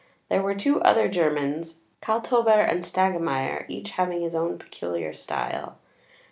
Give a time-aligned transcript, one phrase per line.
[0.29, 5.77] There were two other Germans, Kalthoeber and Staggemeier, each having his own peculiar style.